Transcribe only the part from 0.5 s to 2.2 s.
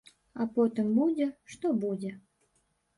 потым будзе, што будзе.